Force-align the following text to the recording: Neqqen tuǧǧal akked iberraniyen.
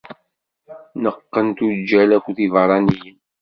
Neqqen 1.03 1.47
tuǧǧal 1.57 2.09
akked 2.17 2.37
iberraniyen. 2.45 3.17